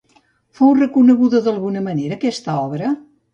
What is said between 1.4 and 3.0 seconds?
d'alguna manera aquesta obra?